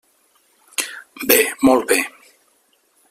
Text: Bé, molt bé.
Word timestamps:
Bé, 1.33 1.37
molt 1.69 1.87
bé. 1.93 1.99